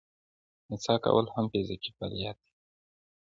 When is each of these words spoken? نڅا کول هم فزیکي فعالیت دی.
نڅا 0.69 0.95
کول 1.03 1.25
هم 1.33 1.45
فزیکي 1.51 1.91
فعالیت 1.97 2.37
دی. 2.43 2.51